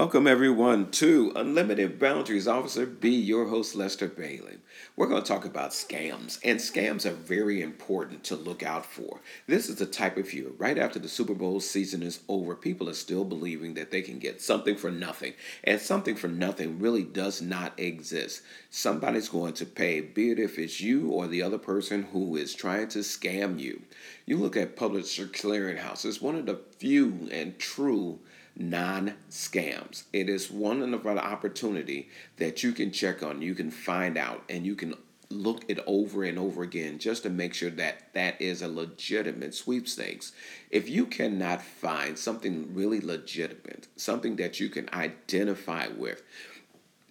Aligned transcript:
Welcome, 0.00 0.26
everyone, 0.26 0.90
to 0.92 1.30
Unlimited 1.36 1.98
Boundaries. 1.98 2.48
Officer 2.48 2.86
B, 2.86 3.10
your 3.10 3.48
host, 3.48 3.74
Lester 3.74 4.08
Bailey. 4.08 4.56
We're 4.96 5.08
going 5.08 5.22
to 5.22 5.28
talk 5.28 5.44
about 5.44 5.72
scams, 5.72 6.40
and 6.42 6.58
scams 6.58 7.04
are 7.04 7.12
very 7.12 7.60
important 7.60 8.24
to 8.24 8.34
look 8.34 8.62
out 8.62 8.86
for. 8.86 9.20
This 9.46 9.68
is 9.68 9.76
the 9.76 9.84
type 9.84 10.16
of 10.16 10.32
year, 10.32 10.48
right 10.56 10.78
after 10.78 10.98
the 10.98 11.06
Super 11.06 11.34
Bowl 11.34 11.60
season 11.60 12.02
is 12.02 12.20
over, 12.28 12.54
people 12.56 12.88
are 12.88 12.94
still 12.94 13.26
believing 13.26 13.74
that 13.74 13.90
they 13.90 14.00
can 14.00 14.18
get 14.18 14.40
something 14.40 14.74
for 14.74 14.90
nothing, 14.90 15.34
and 15.64 15.78
something 15.78 16.16
for 16.16 16.28
nothing 16.28 16.78
really 16.78 17.04
does 17.04 17.42
not 17.42 17.78
exist. 17.78 18.40
Somebody's 18.70 19.28
going 19.28 19.52
to 19.54 19.66
pay, 19.66 20.00
be 20.00 20.30
it 20.30 20.38
if 20.38 20.58
it's 20.58 20.80
you 20.80 21.10
or 21.10 21.26
the 21.26 21.42
other 21.42 21.58
person 21.58 22.04
who 22.04 22.36
is 22.36 22.54
trying 22.54 22.88
to 22.88 23.00
scam 23.00 23.60
you. 23.60 23.82
You 24.30 24.36
look 24.36 24.56
at 24.56 24.76
Publisher 24.76 25.26
Clearinghouse, 25.26 26.04
it's 26.04 26.20
one 26.20 26.36
of 26.36 26.46
the 26.46 26.60
few 26.78 27.28
and 27.32 27.58
true 27.58 28.20
non 28.54 29.14
scams. 29.28 30.04
It 30.12 30.28
is 30.28 30.52
one 30.52 30.82
of 30.94 31.02
the 31.02 31.18
opportunity 31.18 32.10
that 32.36 32.62
you 32.62 32.70
can 32.70 32.92
check 32.92 33.24
on, 33.24 33.42
you 33.42 33.56
can 33.56 33.72
find 33.72 34.16
out, 34.16 34.44
and 34.48 34.64
you 34.64 34.76
can 34.76 34.94
look 35.30 35.64
it 35.66 35.80
over 35.84 36.22
and 36.22 36.38
over 36.38 36.62
again 36.62 37.00
just 37.00 37.24
to 37.24 37.28
make 37.28 37.54
sure 37.54 37.70
that 37.70 38.14
that 38.14 38.40
is 38.40 38.62
a 38.62 38.68
legitimate 38.68 39.52
sweepstakes. 39.52 40.30
If 40.70 40.88
you 40.88 41.06
cannot 41.06 41.60
find 41.60 42.16
something 42.16 42.72
really 42.72 43.00
legitimate, 43.00 43.88
something 43.96 44.36
that 44.36 44.60
you 44.60 44.68
can 44.68 44.88
identify 44.92 45.88
with, 45.88 46.22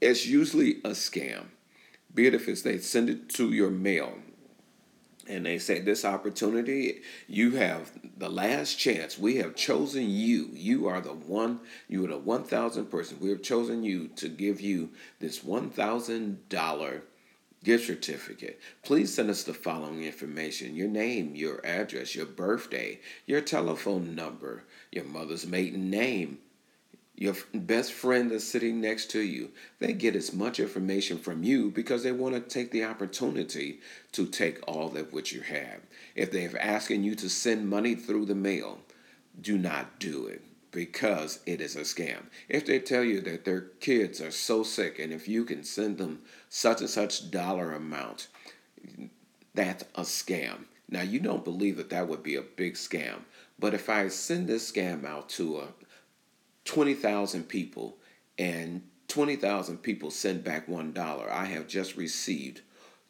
it's 0.00 0.24
usually 0.24 0.76
a 0.76 0.92
scam. 0.92 1.48
Be 2.14 2.26
it 2.26 2.32
if 2.32 2.48
it's 2.48 2.62
they 2.62 2.78
send 2.78 3.10
it 3.10 3.28
to 3.34 3.52
your 3.52 3.68
mail 3.68 4.14
and 5.28 5.46
they 5.46 5.58
say 5.58 5.80
this 5.80 6.04
opportunity 6.04 7.02
you 7.28 7.52
have 7.52 7.92
the 8.16 8.28
last 8.28 8.78
chance. 8.78 9.18
We 9.18 9.36
have 9.36 9.54
chosen 9.54 10.10
you. 10.10 10.50
You 10.52 10.88
are 10.88 11.00
the 11.00 11.12
one 11.12 11.60
you 11.88 12.04
are 12.04 12.08
the 12.08 12.18
1000 12.18 12.86
person. 12.86 13.18
We 13.20 13.30
have 13.30 13.42
chosen 13.42 13.84
you 13.84 14.08
to 14.16 14.28
give 14.28 14.60
you 14.60 14.90
this 15.20 15.40
$1000 15.40 17.02
gift 17.64 17.86
certificate. 17.86 18.60
Please 18.82 19.14
send 19.14 19.30
us 19.30 19.44
the 19.44 19.54
following 19.54 20.02
information 20.04 20.74
your 20.74 20.88
name 20.88 21.34
your 21.34 21.64
address 21.64 22.14
your 22.14 22.26
birthday 22.26 23.00
your 23.26 23.40
telephone 23.40 24.14
number 24.14 24.64
your 24.90 25.04
mother's 25.04 25.46
maiden 25.46 25.88
name 25.88 26.38
your 27.22 27.36
best 27.54 27.92
friend 27.92 28.32
that's 28.32 28.42
sitting 28.42 28.80
next 28.80 29.08
to 29.12 29.20
you, 29.20 29.52
they 29.78 29.92
get 29.92 30.16
as 30.16 30.32
much 30.32 30.58
information 30.58 31.16
from 31.16 31.44
you 31.44 31.70
because 31.70 32.02
they 32.02 32.10
want 32.10 32.34
to 32.34 32.40
take 32.40 32.72
the 32.72 32.82
opportunity 32.82 33.78
to 34.10 34.26
take 34.26 34.58
all 34.66 34.96
of 34.96 35.12
what 35.12 35.30
you 35.30 35.40
have. 35.40 35.78
If 36.16 36.32
they're 36.32 36.60
asking 36.60 37.04
you 37.04 37.14
to 37.14 37.30
send 37.30 37.70
money 37.70 37.94
through 37.94 38.26
the 38.26 38.34
mail, 38.34 38.80
do 39.40 39.56
not 39.56 40.00
do 40.00 40.26
it 40.26 40.42
because 40.72 41.38
it 41.46 41.60
is 41.60 41.76
a 41.76 41.82
scam. 41.82 42.24
If 42.48 42.66
they 42.66 42.80
tell 42.80 43.04
you 43.04 43.20
that 43.20 43.44
their 43.44 43.60
kids 43.60 44.20
are 44.20 44.32
so 44.32 44.64
sick 44.64 44.98
and 44.98 45.12
if 45.12 45.28
you 45.28 45.44
can 45.44 45.62
send 45.62 45.98
them 45.98 46.22
such 46.48 46.80
and 46.80 46.90
such 46.90 47.30
dollar 47.30 47.72
amount, 47.72 48.26
that's 49.54 49.84
a 49.94 50.02
scam. 50.02 50.64
Now, 50.88 51.02
you 51.02 51.20
don't 51.20 51.44
believe 51.44 51.76
that 51.76 51.90
that 51.90 52.08
would 52.08 52.24
be 52.24 52.34
a 52.34 52.42
big 52.42 52.74
scam, 52.74 53.20
but 53.60 53.74
if 53.74 53.88
I 53.88 54.08
send 54.08 54.48
this 54.48 54.72
scam 54.72 55.04
out 55.04 55.28
to 55.30 55.58
a 55.58 55.68
20,000 56.64 57.48
people 57.48 57.96
and 58.38 58.82
20,000 59.08 59.78
people 59.78 60.10
send 60.10 60.42
back 60.42 60.66
$1, 60.66 61.30
I 61.30 61.44
have 61.44 61.68
just 61.68 61.96
received 61.96 62.62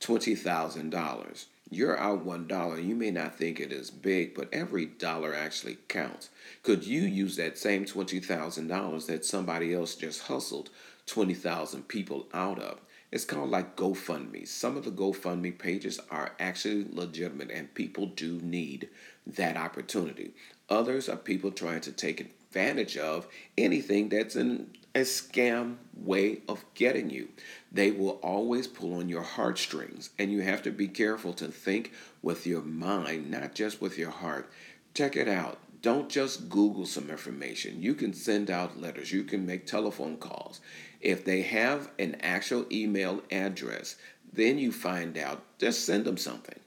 $20,000. 0.00 1.46
You're 1.68 1.98
out 1.98 2.24
$1. 2.24 2.86
You 2.86 2.94
may 2.94 3.10
not 3.10 3.36
think 3.36 3.58
it 3.58 3.72
is 3.72 3.90
big, 3.90 4.34
but 4.34 4.48
every 4.52 4.86
dollar 4.86 5.34
actually 5.34 5.78
counts. 5.88 6.28
Could 6.62 6.84
you 6.84 7.02
use 7.02 7.36
that 7.36 7.58
same 7.58 7.84
$20,000 7.84 9.06
that 9.06 9.24
somebody 9.24 9.74
else 9.74 9.96
just 9.96 10.22
hustled 10.22 10.70
20,000 11.06 11.88
people 11.88 12.28
out 12.32 12.60
of? 12.60 12.80
It's 13.10 13.24
of 13.24 13.48
like 13.48 13.76
GoFundMe. 13.76 14.46
Some 14.46 14.76
of 14.76 14.84
the 14.84 14.90
GoFundMe 14.90 15.58
pages 15.58 15.98
are 16.10 16.32
actually 16.38 16.86
legitimate 16.92 17.50
and 17.50 17.72
people 17.74 18.06
do 18.06 18.40
need 18.42 18.88
that 19.26 19.56
opportunity. 19.56 20.34
Others 20.68 21.08
are 21.08 21.16
people 21.16 21.50
trying 21.50 21.80
to 21.82 21.92
take 21.92 22.20
advantage 22.48 22.96
of 22.96 23.26
anything 23.58 24.08
that's 24.08 24.36
in 24.36 24.68
a 24.94 25.00
scam 25.00 25.76
way 25.94 26.40
of 26.48 26.64
getting 26.74 27.10
you. 27.10 27.28
They 27.70 27.90
will 27.90 28.18
always 28.22 28.66
pull 28.66 28.94
on 28.94 29.08
your 29.10 29.22
heartstrings, 29.22 30.10
and 30.18 30.32
you 30.32 30.40
have 30.40 30.62
to 30.62 30.70
be 30.70 30.88
careful 30.88 31.34
to 31.34 31.48
think 31.48 31.92
with 32.22 32.46
your 32.46 32.62
mind, 32.62 33.30
not 33.30 33.54
just 33.54 33.80
with 33.80 33.98
your 33.98 34.10
heart. 34.10 34.50
Check 34.94 35.16
it 35.16 35.28
out. 35.28 35.58
Don't 35.82 36.08
just 36.08 36.48
Google 36.48 36.86
some 36.86 37.10
information. 37.10 37.82
You 37.82 37.94
can 37.94 38.14
send 38.14 38.50
out 38.50 38.80
letters, 38.80 39.12
you 39.12 39.24
can 39.24 39.44
make 39.44 39.66
telephone 39.66 40.16
calls. 40.16 40.60
If 41.00 41.24
they 41.24 41.42
have 41.42 41.90
an 41.98 42.16
actual 42.22 42.64
email 42.72 43.22
address, 43.30 43.96
then 44.32 44.58
you 44.58 44.72
find 44.72 45.18
out, 45.18 45.42
just 45.58 45.84
send 45.84 46.06
them 46.06 46.16
something. 46.16 46.58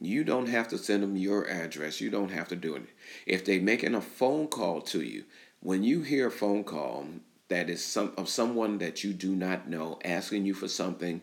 You 0.00 0.22
don't 0.22 0.48
have 0.48 0.68
to 0.68 0.78
send 0.78 1.02
them 1.02 1.16
your 1.16 1.48
address. 1.48 2.00
You 2.00 2.10
don't 2.10 2.30
have 2.30 2.48
to 2.48 2.56
do 2.56 2.76
it. 2.76 2.82
If 3.26 3.44
they're 3.44 3.60
making 3.60 3.94
a 3.94 4.00
phone 4.00 4.46
call 4.46 4.80
to 4.82 5.02
you, 5.02 5.24
when 5.60 5.82
you 5.82 6.02
hear 6.02 6.28
a 6.28 6.32
phone 6.32 6.62
call 6.64 7.06
that 7.48 7.68
is 7.68 7.84
some 7.84 8.12
of 8.16 8.28
someone 8.28 8.78
that 8.78 9.02
you 9.02 9.12
do 9.12 9.34
not 9.34 9.68
know 9.68 9.98
asking 10.04 10.46
you 10.46 10.54
for 10.54 10.68
something, 10.68 11.20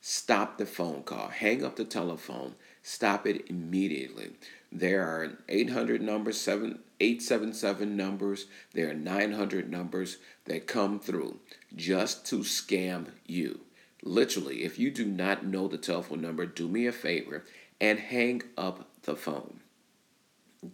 stop 0.00 0.58
the 0.58 0.66
phone 0.66 1.02
call. 1.02 1.28
Hang 1.28 1.64
up 1.64 1.76
the 1.76 1.84
telephone. 1.84 2.54
Stop 2.82 3.26
it 3.26 3.48
immediately. 3.48 4.32
There 4.70 5.02
are 5.02 5.38
800 5.48 6.00
numbers, 6.00 6.40
7, 6.40 6.78
877 7.00 7.96
numbers, 7.96 8.46
there 8.72 8.90
are 8.90 8.94
900 8.94 9.70
numbers 9.70 10.18
that 10.44 10.66
come 10.66 10.98
through 10.98 11.38
just 11.74 12.24
to 12.26 12.38
scam 12.38 13.08
you. 13.26 13.60
Literally, 14.02 14.64
if 14.64 14.78
you 14.78 14.90
do 14.90 15.04
not 15.04 15.44
know 15.44 15.68
the 15.68 15.78
telephone 15.78 16.22
number, 16.22 16.46
do 16.46 16.68
me 16.68 16.86
a 16.86 16.92
favor 16.92 17.44
and 17.82 17.98
hang 17.98 18.40
up 18.56 18.88
the 19.02 19.16
phone. 19.16 19.60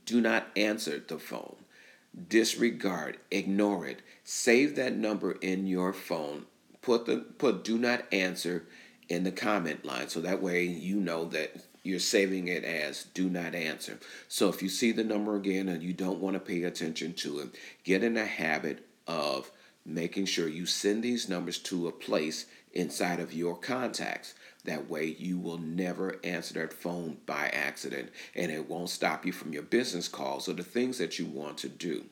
Do 0.05 0.21
not 0.21 0.49
answer 0.55 1.03
the 1.09 1.19
phone. 1.19 1.57
Disregard, 2.29 3.17
ignore 3.31 3.87
it. 3.87 4.03
Save 4.23 4.77
that 4.77 4.95
number 4.95 5.33
in 5.33 5.67
your 5.67 5.95
phone. 5.95 6.45
Put 6.83 7.07
the 7.07 7.17
put 7.17 7.65
do 7.65 7.79
not 7.79 8.05
answer 8.13 8.67
in 9.09 9.25
the 9.25 9.33
comment 9.33 9.85
line 9.85 10.09
so 10.09 10.21
that 10.21 10.43
way 10.43 10.65
you 10.65 10.97
know 10.97 11.25
that 11.25 11.57
you're 11.83 11.99
saving 11.99 12.49
it 12.49 12.65
as 12.65 13.05
do 13.15 13.31
not 13.31 13.55
answer. 13.55 13.99
So 14.29 14.51
if 14.51 14.63
you 14.63 14.69
see 14.69 14.93
the 14.93 15.05
number 15.05 15.35
again 15.37 15.69
and 15.69 15.83
you 15.83 15.95
don't 15.95 16.21
want 16.21 16.35
to 16.35 16.41
pay 16.41 16.63
attention 16.65 17.15
to 17.15 17.39
it, 17.41 17.55
get 17.85 18.05
in 18.05 18.19
a 18.19 18.27
habit 18.27 18.87
of 19.07 19.51
making 19.87 20.27
sure 20.27 20.49
you 20.49 20.67
send 20.67 21.03
these 21.03 21.29
numbers 21.29 21.59
to 21.59 21.89
a 21.89 21.93
place 21.93 22.45
inside 22.79 23.19
of 23.19 23.33
your 23.33 23.57
contacts. 23.57 24.35
That 24.65 24.89
way, 24.89 25.17
you 25.19 25.39
will 25.39 25.59
never 25.59 26.21
answer 26.23 26.55
that 26.55 26.73
phone 26.73 27.19
by 27.27 27.49
accident 27.49 28.11
and 28.35 28.53
it 28.53 28.69
won't 28.69 28.91
stop 28.91 29.27
you 29.27 29.33
from 29.33 29.53
your 29.53 29.63
business 29.63 30.09
calls 30.09 30.49
or 30.49 30.53
the 30.53 30.63
things 30.63 30.99
that 30.99 31.19
you 31.19 31.27
want 31.27 31.59
to 31.59 31.69
do. 31.69 32.05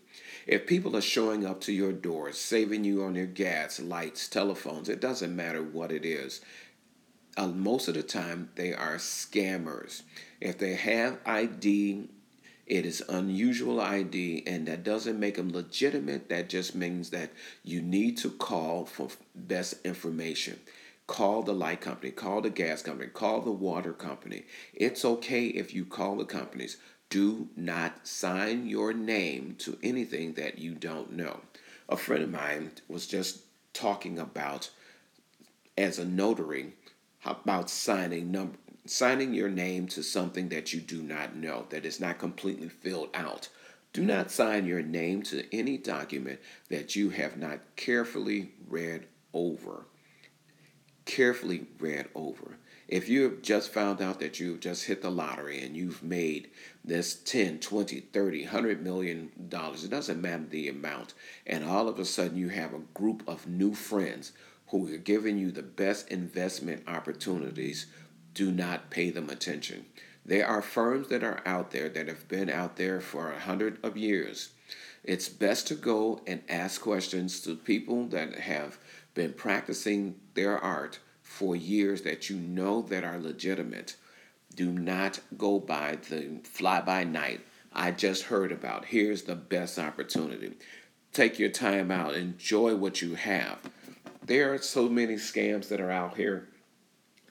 If 0.46 0.66
people 0.66 0.96
are 0.96 1.02
showing 1.02 1.46
up 1.46 1.60
to 1.62 1.72
your 1.72 1.92
door, 1.92 2.32
saving 2.32 2.84
you 2.84 3.04
on 3.04 3.14
your 3.14 3.26
gas, 3.26 3.78
lights, 3.78 4.28
telephones, 4.28 4.88
it 4.88 5.00
doesn't 5.00 5.34
matter 5.34 5.62
what 5.62 5.92
it 5.92 6.04
is. 6.04 6.40
Uh, 7.36 7.48
most 7.48 7.86
of 7.86 7.94
the 7.94 8.02
time, 8.02 8.48
they 8.54 8.72
are 8.72 8.96
scammers. 8.96 10.02
If 10.40 10.58
they 10.58 10.74
have 10.74 11.18
ID, 11.26 12.08
it 12.66 12.84
is 12.84 13.02
unusual 13.08 13.80
ID, 13.80 14.42
and 14.46 14.66
that 14.66 14.82
doesn't 14.82 15.20
make 15.20 15.36
them 15.36 15.52
legitimate. 15.52 16.28
That 16.28 16.48
just 16.48 16.74
means 16.74 17.10
that 17.10 17.30
you 17.62 17.80
need 17.80 18.18
to 18.18 18.30
call 18.30 18.84
for 18.84 19.08
best 19.34 19.74
information. 19.84 20.58
Call 21.06 21.42
the 21.42 21.54
light 21.54 21.80
company, 21.80 22.10
call 22.10 22.40
the 22.40 22.50
gas 22.50 22.82
company, 22.82 23.08
call 23.08 23.40
the 23.40 23.52
water 23.52 23.92
company. 23.92 24.42
It's 24.74 25.04
okay 25.04 25.46
if 25.46 25.72
you 25.72 25.84
call 25.84 26.16
the 26.16 26.24
companies. 26.24 26.78
Do 27.08 27.48
not 27.54 28.08
sign 28.08 28.66
your 28.66 28.92
name 28.92 29.54
to 29.60 29.78
anything 29.84 30.34
that 30.34 30.58
you 30.58 30.74
don't 30.74 31.12
know. 31.12 31.42
A 31.88 31.96
friend 31.96 32.24
of 32.24 32.30
mine 32.30 32.72
was 32.88 33.06
just 33.06 33.42
talking 33.72 34.18
about, 34.18 34.70
as 35.78 36.00
a 36.00 36.04
notary, 36.04 36.72
about 37.24 37.70
signing 37.70 38.32
number, 38.32 38.58
signing 38.88 39.34
your 39.34 39.48
name 39.48 39.86
to 39.88 40.02
something 40.02 40.48
that 40.50 40.72
you 40.72 40.80
do 40.80 41.02
not 41.02 41.36
know, 41.36 41.66
that 41.70 41.84
is 41.84 42.00
not 42.00 42.18
completely 42.18 42.68
filled 42.68 43.10
out. 43.14 43.48
Do 43.92 44.02
not 44.02 44.30
sign 44.30 44.66
your 44.66 44.82
name 44.82 45.22
to 45.24 45.44
any 45.56 45.78
document 45.78 46.40
that 46.68 46.96
you 46.96 47.10
have 47.10 47.36
not 47.36 47.60
carefully 47.76 48.52
read 48.68 49.06
over 49.32 49.86
carefully 51.06 51.66
read 51.78 52.08
over. 52.14 52.58
If 52.88 53.08
you 53.08 53.22
have 53.22 53.42
just 53.42 53.72
found 53.72 54.02
out 54.02 54.20
that 54.20 54.38
you've 54.38 54.60
just 54.60 54.84
hit 54.84 55.02
the 55.02 55.10
lottery 55.10 55.62
and 55.64 55.76
you've 55.76 56.02
made 56.02 56.50
this 56.84 57.14
10, 57.14 57.58
20, 57.60 58.00
30, 58.00 58.42
100 58.42 58.82
million 58.82 59.30
dollars, 59.48 59.82
it 59.82 59.90
doesn't 59.90 60.20
matter 60.20 60.44
the 60.48 60.68
amount, 60.68 61.14
and 61.46 61.64
all 61.64 61.88
of 61.88 61.98
a 61.98 62.04
sudden 62.04 62.36
you 62.36 62.48
have 62.48 62.74
a 62.74 62.82
group 62.94 63.22
of 63.26 63.48
new 63.48 63.74
friends 63.74 64.32
who 64.68 64.92
are 64.92 64.98
giving 64.98 65.38
you 65.38 65.50
the 65.50 65.62
best 65.62 66.08
investment 66.08 66.82
opportunities, 66.86 67.86
do 68.36 68.52
not 68.52 68.90
pay 68.90 69.10
them 69.10 69.30
attention. 69.30 69.86
There 70.24 70.46
are 70.46 70.60
firms 70.62 71.08
that 71.08 71.24
are 71.24 71.40
out 71.46 71.70
there 71.70 71.88
that 71.88 72.06
have 72.08 72.28
been 72.28 72.50
out 72.50 72.76
there 72.76 73.00
for 73.00 73.32
a 73.32 73.40
hundred 73.40 73.78
of 73.82 73.96
years 73.96 74.50
It's 75.02 75.28
best 75.28 75.68
to 75.68 75.74
go 75.74 76.20
and 76.26 76.42
ask 76.48 76.80
questions 76.80 77.40
to 77.42 77.54
people 77.56 78.06
that 78.08 78.34
have 78.40 78.78
been 79.14 79.32
practicing 79.32 80.16
their 80.34 80.58
art 80.58 80.98
for 81.22 81.56
years 81.56 82.02
that 82.02 82.28
you 82.28 82.36
know 82.36 82.82
that 82.82 83.04
are 83.04 83.18
legitimate. 83.18 83.96
Do 84.54 84.72
not 84.72 85.20
go 85.38 85.60
by 85.60 85.98
the 86.10 86.40
fly 86.44 86.80
by 86.80 87.04
night. 87.04 87.40
I 87.72 87.92
just 87.92 88.24
heard 88.24 88.52
about. 88.52 88.86
Here's 88.86 89.22
the 89.22 89.36
best 89.36 89.78
opportunity. 89.78 90.54
Take 91.12 91.38
your 91.38 91.50
time 91.50 91.90
out, 91.90 92.14
enjoy 92.14 92.74
what 92.74 93.00
you 93.00 93.14
have. 93.14 93.58
There 94.24 94.52
are 94.52 94.58
so 94.58 94.88
many 94.88 95.14
scams 95.14 95.68
that 95.68 95.80
are 95.80 95.90
out 95.90 96.16
here. 96.16 96.48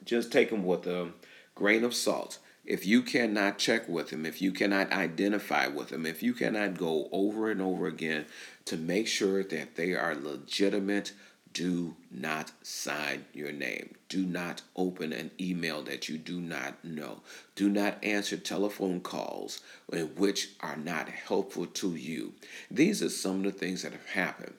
Just 0.06 0.32
take 0.32 0.52
them 0.52 0.64
with 0.64 0.88
a 0.88 1.12
grain 1.56 1.84
of 1.84 1.94
salt. 1.94 2.40
If 2.64 2.86
you 2.86 3.02
cannot 3.02 3.60
check 3.60 3.88
with 3.88 4.10
them, 4.10 4.26
if 4.26 4.42
you 4.42 4.52
cannot 4.52 4.92
identify 4.92 5.68
with 5.68 5.90
them, 5.90 6.06
if 6.06 6.24
you 6.24 6.34
cannot 6.34 6.78
go 6.78 7.10
over 7.12 7.52
and 7.52 7.62
over 7.62 7.86
again 7.88 8.26
to 8.66 8.78
make 8.78 9.08
sure 9.08 9.44
that 9.44 9.76
they 9.76 9.94
are 9.94 10.16
legitimate, 10.16 11.12
do 11.54 11.96
not 12.12 12.52
sign 12.64 13.26
your 13.34 13.52
name. 13.52 13.96
Do 14.10 14.26
not 14.26 14.62
open 14.76 15.14
an 15.14 15.32
email 15.40 15.84
that 15.84 16.10
you 16.10 16.18
do 16.18 16.42
not 16.42 16.84
know. 16.84 17.22
Do 17.56 17.70
not 17.70 18.04
answer 18.04 18.36
telephone 18.36 19.00
calls 19.00 19.62
which 19.88 20.50
are 20.60 20.76
not 20.76 21.08
helpful 21.08 21.66
to 21.68 21.96
you. 21.96 22.34
These 22.70 23.02
are 23.02 23.10
some 23.10 23.38
of 23.38 23.44
the 23.44 23.52
things 23.52 23.84
that 23.84 23.94
have 23.94 24.08
happened. 24.08 24.56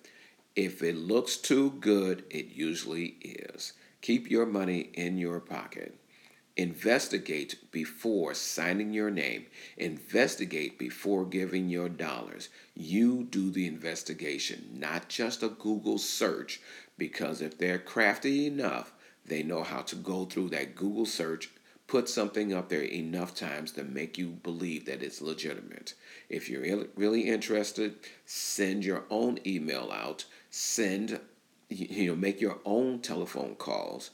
If 0.54 0.82
it 0.82 0.96
looks 0.96 1.36
too 1.36 1.72
good, 1.80 2.24
it 2.30 2.46
usually 2.54 3.16
is. 3.20 3.74
Keep 4.06 4.30
your 4.30 4.46
money 4.46 4.90
in 4.94 5.18
your 5.18 5.40
pocket. 5.40 5.98
Investigate 6.56 7.72
before 7.72 8.34
signing 8.34 8.92
your 8.92 9.10
name. 9.10 9.46
Investigate 9.76 10.78
before 10.78 11.24
giving 11.24 11.68
your 11.68 11.88
dollars. 11.88 12.48
You 12.76 13.24
do 13.24 13.50
the 13.50 13.66
investigation, 13.66 14.68
not 14.72 15.08
just 15.08 15.42
a 15.42 15.48
Google 15.48 15.98
search, 15.98 16.60
because 16.96 17.42
if 17.42 17.58
they're 17.58 17.80
crafty 17.80 18.46
enough, 18.46 18.92
they 19.24 19.42
know 19.42 19.64
how 19.64 19.82
to 19.82 19.96
go 19.96 20.24
through 20.24 20.50
that 20.50 20.76
Google 20.76 21.06
search, 21.06 21.50
put 21.88 22.08
something 22.08 22.54
up 22.54 22.68
there 22.68 22.82
enough 22.82 23.34
times 23.34 23.72
to 23.72 23.82
make 23.82 24.16
you 24.16 24.28
believe 24.28 24.86
that 24.86 25.02
it's 25.02 25.20
legitimate. 25.20 25.94
If 26.28 26.48
you're 26.48 26.84
really 26.94 27.22
interested, 27.22 27.96
send 28.24 28.84
your 28.84 29.02
own 29.10 29.40
email 29.44 29.90
out, 29.92 30.26
send 30.48 31.18
you 31.68 32.08
know, 32.08 32.16
make 32.16 32.40
your 32.40 32.58
own 32.64 33.00
telephone 33.00 33.54
calls 33.56 34.10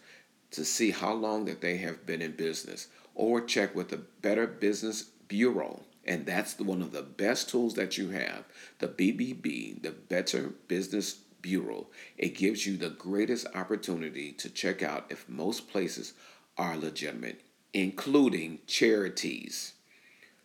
to 0.52 0.64
see 0.64 0.90
how 0.90 1.12
long 1.12 1.44
that 1.46 1.60
they 1.60 1.78
have 1.78 2.06
been 2.06 2.22
in 2.22 2.32
business 2.32 2.88
or 3.14 3.40
check 3.40 3.74
with 3.74 3.88
the 3.88 3.96
Better 3.96 4.46
Business 4.46 5.02
Bureau. 5.28 5.82
And 6.04 6.26
that's 6.26 6.58
one 6.58 6.82
of 6.82 6.92
the 6.92 7.02
best 7.02 7.48
tools 7.48 7.74
that 7.74 7.96
you 7.96 8.10
have, 8.10 8.44
the 8.78 8.88
BBB, 8.88 9.82
the 9.82 9.92
Better 9.92 10.52
Business 10.68 11.18
Bureau. 11.40 11.88
It 12.18 12.36
gives 12.36 12.66
you 12.66 12.76
the 12.76 12.90
greatest 12.90 13.46
opportunity 13.54 14.32
to 14.32 14.50
check 14.50 14.82
out 14.82 15.06
if 15.10 15.28
most 15.28 15.68
places 15.68 16.14
are 16.58 16.76
legitimate, 16.76 17.42
including 17.72 18.58
charities. 18.66 19.74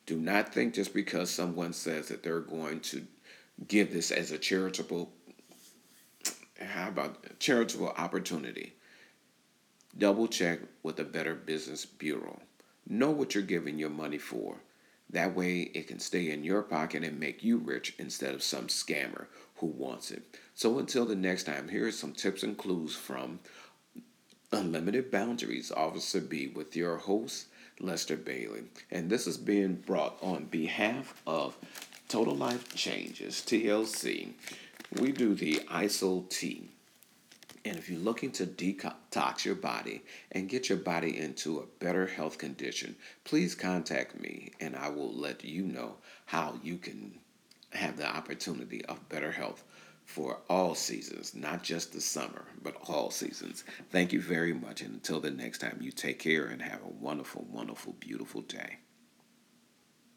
Do 0.05 0.17
not 0.17 0.53
think 0.53 0.73
just 0.73 0.93
because 0.93 1.29
someone 1.29 1.73
says 1.73 2.07
that 2.07 2.23
they're 2.23 2.39
going 2.39 2.79
to 2.81 3.05
give 3.67 3.91
this 3.91 4.11
as 4.11 4.31
a 4.31 4.37
charitable 4.37 5.11
how 6.59 6.89
about 6.89 7.39
charitable 7.39 7.93
opportunity 7.97 8.73
Double 9.97 10.27
check 10.27 10.59
with 10.83 10.97
the 10.97 11.03
Better 11.03 11.33
Business 11.33 11.83
Bureau. 11.83 12.39
Know 12.87 13.09
what 13.09 13.33
you're 13.33 13.43
giving 13.43 13.79
your 13.79 13.89
money 13.89 14.19
for. 14.19 14.57
That 15.09 15.35
way, 15.35 15.71
it 15.73 15.87
can 15.87 15.99
stay 15.99 16.29
in 16.29 16.43
your 16.43 16.61
pocket 16.61 17.03
and 17.03 17.19
make 17.19 17.43
you 17.43 17.57
rich 17.57 17.95
instead 17.97 18.35
of 18.35 18.43
some 18.43 18.67
scammer 18.67 19.25
who 19.55 19.65
wants 19.65 20.11
it. 20.11 20.21
So, 20.53 20.77
until 20.77 21.05
the 21.05 21.15
next 21.15 21.45
time, 21.45 21.69
here 21.69 21.87
are 21.87 21.91
some 21.91 22.11
tips 22.11 22.43
and 22.43 22.55
clues 22.55 22.95
from 22.95 23.39
Unlimited 24.51 25.09
Boundaries, 25.09 25.71
Officer 25.71 26.21
B, 26.21 26.47
with 26.47 26.75
your 26.75 26.97
host, 26.97 27.47
Lester 27.79 28.17
Bailey. 28.17 28.65
And 28.91 29.09
this 29.09 29.25
is 29.25 29.37
being 29.37 29.75
brought 29.75 30.17
on 30.21 30.45
behalf 30.45 31.19
of 31.25 31.57
Total 32.07 32.35
Life 32.35 32.75
Changes, 32.75 33.41
TLC. 33.45 34.33
We 34.99 35.11
do 35.11 35.35
the 35.35 35.57
Iaso 35.69 36.27
Tea. 36.27 36.69
And 37.63 37.77
if 37.77 37.87
you're 37.87 37.99
looking 37.99 38.31
to 38.31 38.47
detox 38.47 39.45
your 39.45 39.53
body 39.53 40.03
and 40.31 40.49
get 40.49 40.69
your 40.69 40.77
body 40.79 41.17
into 41.17 41.59
a 41.59 41.83
better 41.83 42.07
health 42.07 42.39
condition, 42.39 42.95
please 43.23 43.53
contact 43.53 44.19
me 44.19 44.53
and 44.59 44.75
I 44.75 44.89
will 44.89 45.13
let 45.13 45.43
you 45.43 45.63
know 45.63 45.97
how 46.25 46.59
you 46.63 46.77
can 46.77 47.19
have 47.73 47.97
the 47.97 48.07
opportunity 48.07 48.83
of 48.85 49.07
better 49.09 49.31
health 49.31 49.63
for 50.05 50.39
all 50.49 50.73
seasons, 50.73 51.35
not 51.35 51.61
just 51.61 51.93
the 51.93 52.01
summer, 52.01 52.45
but 52.63 52.77
all 52.87 53.11
seasons. 53.11 53.65
Thank 53.91 54.13
you 54.13 54.21
very 54.21 54.53
much. 54.53 54.81
And 54.81 54.95
until 54.95 55.19
the 55.19 55.29
next 55.29 55.59
time, 55.59 55.77
you 55.79 55.91
take 55.91 56.17
care 56.17 56.45
and 56.45 56.61
have 56.61 56.81
a 56.81 56.87
wonderful, 56.87 57.45
wonderful, 57.51 57.93
beautiful 57.99 58.41
day. 58.41 58.77